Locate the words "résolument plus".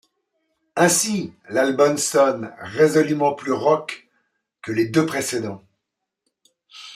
2.59-3.51